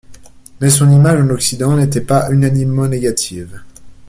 Mais 0.59 0.71
son 0.71 0.89
image 0.89 1.21
en 1.21 1.29
Occident 1.29 1.77
n'était 1.77 2.01
pas 2.01 2.27
unanimement 2.33 2.87
négative. 2.87 3.61